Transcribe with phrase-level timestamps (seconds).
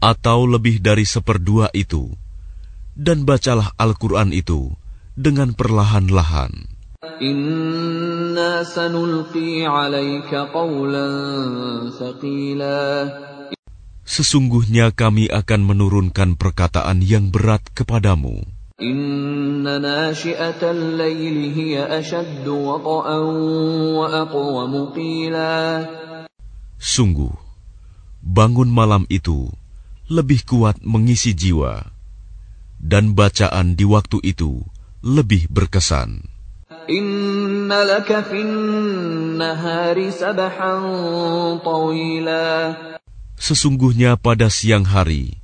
[0.00, 2.10] Atau lebih dari seperdua itu,
[2.98, 4.74] dan bacalah Al-Quran itu
[5.14, 6.79] dengan perlahan-lahan.
[14.04, 18.44] Sesungguhnya kami akan menurunkan perkataan yang berat kepadamu.
[26.76, 27.34] Sungguh,
[28.20, 29.48] bangun malam itu
[30.12, 31.80] lebih kuat mengisi jiwa,
[32.76, 34.60] dan bacaan di waktu itu
[35.00, 36.39] lebih berkesan.
[43.38, 45.38] Sesungguhnya pada siang hari,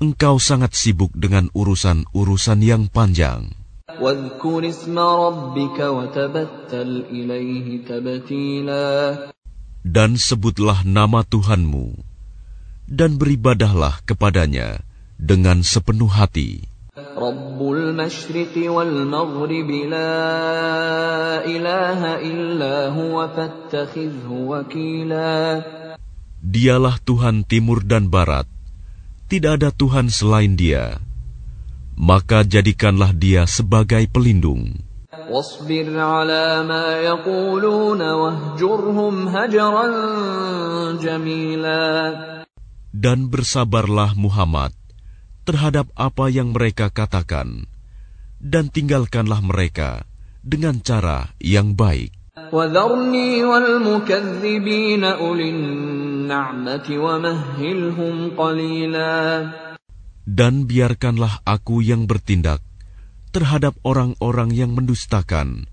[0.00, 3.52] engkau sangat sibuk dengan urusan-urusan yang panjang.
[9.84, 11.86] Dan sebutlah nama Tuhanmu,
[12.88, 14.80] dan beribadahlah kepadanya
[15.20, 16.75] dengan sepenuh hati.
[17.15, 20.19] رب المشرق والمغرب لا
[21.39, 25.63] إله إلا هو فاتخذه وكيلا
[26.43, 28.43] Dialah Tuhan timur dan barat,
[29.31, 30.99] tidak ada Tuhan selain Dia.
[31.95, 34.75] Maka jadikanlah Dia sebagai pelindung.
[35.31, 39.87] واصبر على ما يقولون واهجرهم هجرا
[40.99, 41.87] جميلا
[42.91, 44.75] Dan bersabarlah Muhammad
[45.46, 47.70] terhadap apa yang mereka katakan,
[48.42, 50.02] dan tinggalkanlah mereka
[50.42, 52.10] dengan cara yang baik.
[60.26, 62.60] Dan biarkanlah aku yang bertindak
[63.30, 65.70] terhadap orang-orang yang mendustakan,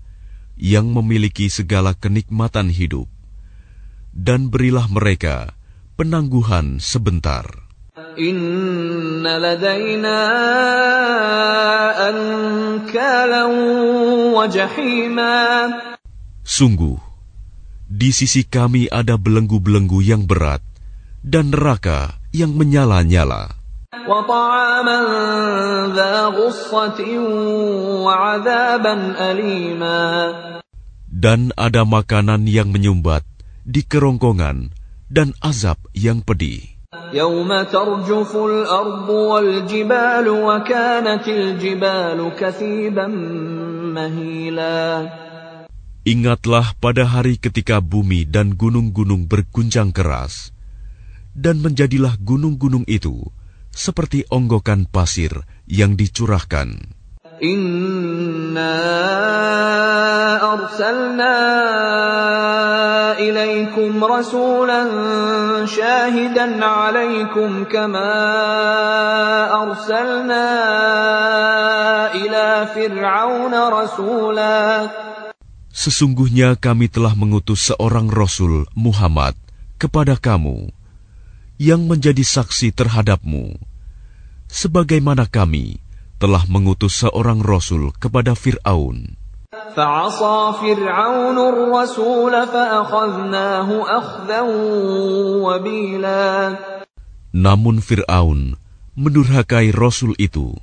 [0.54, 3.10] yang memiliki segala kenikmatan hidup,
[4.14, 5.52] dan berilah mereka
[5.98, 7.63] penangguhan sebentar.
[8.19, 10.19] إن لدينا
[12.09, 13.43] أنكالا
[14.35, 15.37] وجحيما
[16.49, 16.97] Sungguh,
[17.85, 20.65] di sisi kami ada belenggu-belenggu yang berat
[21.21, 23.53] dan neraka yang menyala-nyala.
[24.09, 24.99] وطعاما
[25.93, 26.99] ذا غصة
[28.05, 30.01] وعذابا أليما
[31.09, 33.21] Dan ada makanan yang menyumbat
[33.61, 34.73] di kerongkongan
[35.13, 36.72] dan azab yang pedih.
[37.13, 43.07] يوم ترجف الأرض والجبال وكانت الجبال كثيبا
[43.93, 45.09] مهيلا
[46.09, 50.49] Ingatlah pada hari ketika bumi dan gunung-gunung berguncang keras,
[51.37, 53.21] dan menjadilah gunung-gunung itu
[53.69, 56.97] seperti onggokan pasir yang dicurahkan.
[57.39, 58.75] إنا
[60.53, 61.37] أرسلنا
[63.19, 64.81] إليكم رسولا
[65.65, 68.13] شاهدا عليكم كما
[69.63, 70.47] أرسلنا
[72.15, 72.45] إلى
[72.75, 74.57] فرعون رسولا
[75.69, 79.31] Sesungguhnya kami telah mengutus seorang Rasul Muhammad
[79.79, 80.75] kepada kamu,
[81.55, 83.55] yang menjadi saksi terhadapmu,
[84.51, 85.79] sebagaimana kami
[86.19, 89.15] telah mengutus seorang Rasul kepada Fir'aun.
[89.53, 94.41] فعصى فرعون الرسول فأخذناه أخذا
[95.41, 96.27] وبيلا
[97.29, 98.57] Namun Fir'aun
[98.97, 100.57] mendurhakai Rasul itu,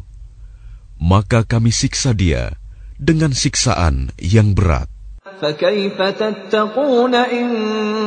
[0.99, 2.59] maka kami siksa dia
[2.99, 4.91] dengan siksaan yang berat.
[5.37, 7.49] فكيف تتقون إن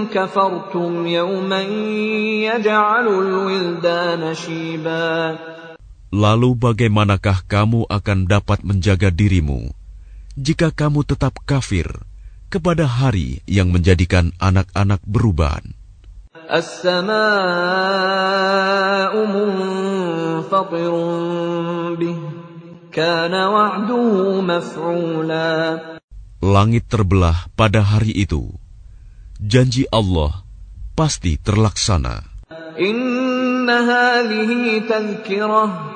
[0.10, 1.62] كفرتم يوما
[2.50, 5.38] يجعل الولدان شيبا
[6.10, 9.70] Lalu bagaimanakah kamu akan dapat menjaga dirimu
[10.35, 11.87] jika kamu tetap kafir
[12.51, 15.75] kepada hari yang menjadikan anak-anak beruban.
[26.45, 28.55] Langit terbelah pada hari itu.
[29.41, 30.45] Janji Allah
[30.95, 32.23] pasti terlaksana.
[32.79, 35.94] Inna hadhihi tazkirah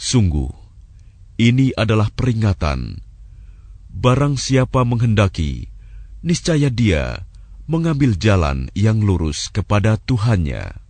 [0.00, 0.48] Sungguh,
[1.36, 3.04] ini adalah peringatan.
[3.92, 5.68] Barang siapa menghendaki,
[6.24, 7.28] niscaya dia
[7.68, 10.89] mengambil jalan yang lurus kepada Tuhannya.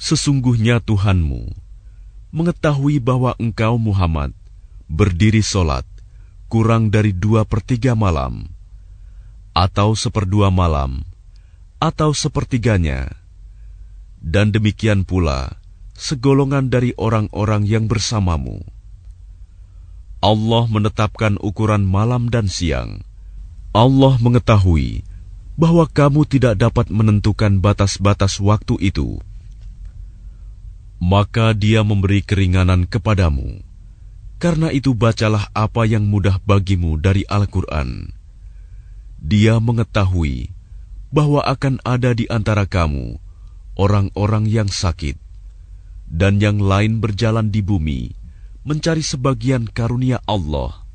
[0.00, 1.54] Sesungguhnya Tuhanmu
[2.34, 4.34] mengetahui bahwa engkau Muhammad
[4.90, 5.86] berdiri solat
[6.50, 8.50] kurang dari dua pertiga malam,
[9.54, 11.06] atau seperdua malam,
[11.78, 13.14] atau sepertiganya.
[14.18, 15.56] Dan demikian pula
[15.94, 18.60] segolongan dari orang-orang yang bersamamu.
[20.20, 23.00] Allah menetapkan ukuran malam dan siang,
[23.70, 25.06] Allah mengetahui
[25.54, 29.22] bahwa kamu tidak dapat menentukan batas-batas waktu itu.
[30.98, 33.62] Maka Dia memberi keringanan kepadamu
[34.40, 38.10] karena itu bacalah apa yang mudah bagimu dari Al-Quran.
[39.20, 40.48] Dia mengetahui
[41.12, 43.20] bahwa akan ada di antara kamu
[43.76, 45.20] orang-orang yang sakit,
[46.08, 48.16] dan yang lain berjalan di bumi
[48.64, 50.88] mencari sebagian karunia Allah,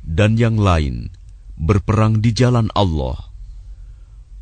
[0.00, 1.12] dan yang lain
[1.56, 3.30] berperang di jalan Allah.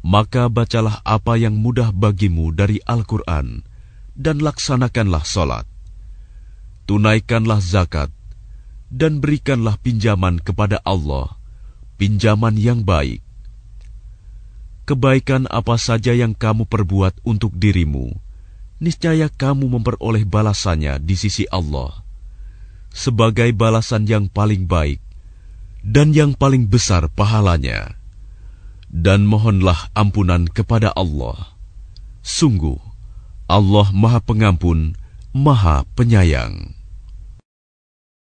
[0.01, 3.61] Maka bacalah apa yang mudah bagimu dari Al-Quran,
[4.17, 5.69] dan laksanakanlah solat.
[6.89, 8.09] Tunaikanlah zakat,
[8.89, 11.37] dan berikanlah pinjaman kepada Allah,
[12.01, 13.21] pinjaman yang baik.
[14.89, 18.11] Kebaikan apa saja yang kamu perbuat untuk dirimu,
[18.83, 22.03] niscaya kamu memperoleh balasannya di sisi Allah,
[22.91, 24.99] sebagai balasan yang paling baik
[25.85, 27.97] dan yang paling besar pahalanya.
[28.91, 31.55] Dan mohonlah ampunan kepada Allah.
[32.27, 32.79] Sungguh,
[33.47, 34.99] Allah Maha Pengampun,
[35.31, 36.80] Maha Penyayang.